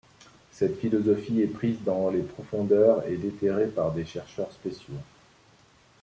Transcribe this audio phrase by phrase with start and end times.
[0.51, 4.95] Cette philosophie est prise dans les profon deurs et déterrée par des chercheurs spéciaux.